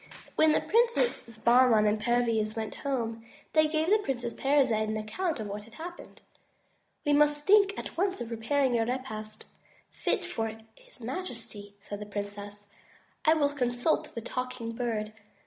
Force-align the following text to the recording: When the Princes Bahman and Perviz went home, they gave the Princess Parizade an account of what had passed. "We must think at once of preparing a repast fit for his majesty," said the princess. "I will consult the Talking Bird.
When 0.35 0.51
the 0.51 0.61
Princes 0.61 1.37
Bahman 1.37 1.85
and 1.85 2.01
Perviz 2.01 2.55
went 2.55 2.73
home, 2.73 3.23
they 3.53 3.67
gave 3.67 3.91
the 3.91 3.99
Princess 3.99 4.33
Parizade 4.33 4.89
an 4.89 4.97
account 4.97 5.39
of 5.39 5.45
what 5.45 5.61
had 5.65 5.73
passed. 5.73 6.23
"We 7.05 7.13
must 7.13 7.45
think 7.45 7.77
at 7.77 7.95
once 7.95 8.19
of 8.19 8.29
preparing 8.29 8.79
a 8.79 8.85
repast 8.87 9.45
fit 9.91 10.25
for 10.25 10.57
his 10.73 11.01
majesty," 11.01 11.75
said 11.81 11.99
the 11.99 12.07
princess. 12.07 12.65
"I 13.25 13.35
will 13.35 13.53
consult 13.53 14.15
the 14.15 14.21
Talking 14.21 14.71
Bird. 14.71 15.13